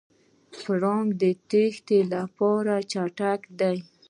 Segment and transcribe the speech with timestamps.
[0.59, 3.77] پړانګ د تېښتې لپاره چټک دی.